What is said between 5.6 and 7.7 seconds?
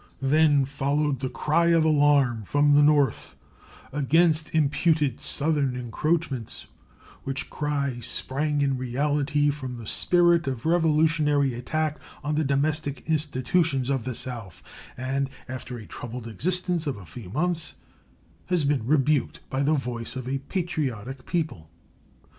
encroachments, which